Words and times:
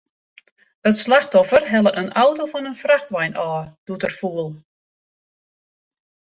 It 0.89 0.95
slachtoffer 0.99 1.63
helle 1.73 1.91
in 2.01 2.09
auto 2.23 2.43
fan 2.51 2.69
in 2.71 2.79
frachtwein 2.81 3.35
ôf, 3.47 3.65
doe't 3.85 4.05
er 4.07 4.17
foel. 4.19 4.51